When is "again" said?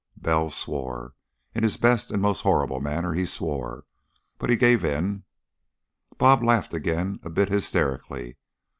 6.73-7.19